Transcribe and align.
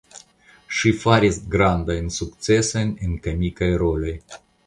Ŝi 0.77 0.91
faris 1.01 1.37
grandajn 1.57 2.09
sukcesojn 2.17 2.97
en 3.09 3.15
komikaj 3.27 3.71
roloj. 3.85 4.17